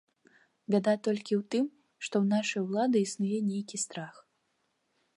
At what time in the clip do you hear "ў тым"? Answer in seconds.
1.39-1.65